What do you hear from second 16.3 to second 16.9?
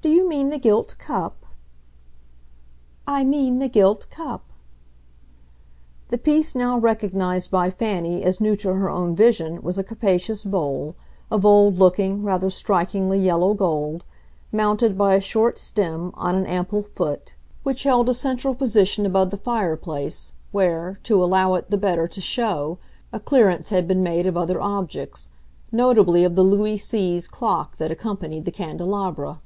an ample